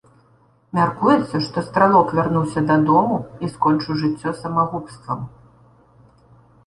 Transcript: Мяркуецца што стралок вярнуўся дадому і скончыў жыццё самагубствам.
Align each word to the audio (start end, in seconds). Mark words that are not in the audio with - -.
Мяркуецца 0.77 1.41
што 1.47 1.63
стралок 1.67 2.07
вярнуўся 2.19 2.59
дадому 2.71 3.17
і 3.47 3.51
скончыў 3.55 3.93
жыццё 4.01 4.29
самагубствам. 4.41 5.19